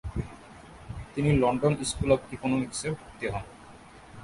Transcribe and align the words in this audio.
তিনি 1.13 1.29
London 1.41 1.73
School 1.89 2.09
of 2.15 2.21
ইকোনমিক্সে 2.35 2.87
ভর্তি 2.97 3.25
হন। 3.33 3.45